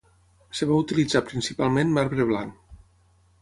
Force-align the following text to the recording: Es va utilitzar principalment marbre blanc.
Es 0.53 0.61
va 0.69 0.77
utilitzar 0.83 1.21
principalment 1.27 1.93
marbre 1.99 2.27
blanc. 2.31 2.81